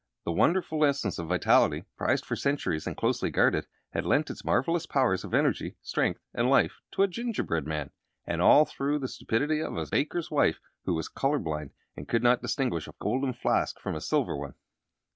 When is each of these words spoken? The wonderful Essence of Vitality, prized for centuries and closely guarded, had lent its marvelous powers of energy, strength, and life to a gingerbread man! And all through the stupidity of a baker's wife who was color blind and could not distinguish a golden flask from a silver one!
The 0.25 0.31
wonderful 0.31 0.83
Essence 0.83 1.19
of 1.19 1.27
Vitality, 1.27 1.83
prized 1.95 2.25
for 2.25 2.35
centuries 2.35 2.87
and 2.87 2.97
closely 2.97 3.29
guarded, 3.29 3.67
had 3.91 4.03
lent 4.03 4.31
its 4.31 4.43
marvelous 4.43 4.87
powers 4.87 5.23
of 5.23 5.35
energy, 5.35 5.75
strength, 5.83 6.19
and 6.33 6.49
life 6.49 6.79
to 6.93 7.03
a 7.03 7.07
gingerbread 7.07 7.67
man! 7.67 7.91
And 8.25 8.41
all 8.41 8.65
through 8.65 8.97
the 8.97 9.07
stupidity 9.07 9.59
of 9.61 9.77
a 9.77 9.85
baker's 9.85 10.31
wife 10.31 10.59
who 10.85 10.95
was 10.95 11.07
color 11.07 11.37
blind 11.37 11.69
and 11.95 12.07
could 12.07 12.23
not 12.23 12.41
distinguish 12.41 12.87
a 12.87 12.95
golden 12.99 13.33
flask 13.33 13.79
from 13.79 13.93
a 13.93 14.01
silver 14.01 14.35
one! 14.35 14.55